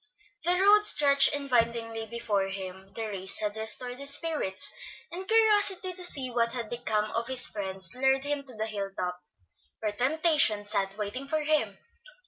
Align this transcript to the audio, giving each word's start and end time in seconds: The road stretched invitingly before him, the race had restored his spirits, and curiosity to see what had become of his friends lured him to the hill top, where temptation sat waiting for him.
The 0.45 0.55
road 0.59 0.83
stretched 0.83 1.31
invitingly 1.35 2.07
before 2.07 2.47
him, 2.47 2.91
the 2.95 3.05
race 3.09 3.37
had 3.37 3.55
restored 3.55 3.99
his 3.99 4.09
spirits, 4.15 4.73
and 5.11 5.27
curiosity 5.27 5.93
to 5.93 6.03
see 6.03 6.31
what 6.31 6.53
had 6.53 6.71
become 6.71 7.11
of 7.11 7.27
his 7.27 7.45
friends 7.47 7.93
lured 7.93 8.23
him 8.23 8.43
to 8.45 8.55
the 8.55 8.65
hill 8.65 8.89
top, 8.97 9.19
where 9.79 9.91
temptation 9.91 10.65
sat 10.65 10.97
waiting 10.97 11.27
for 11.27 11.43
him. 11.43 11.77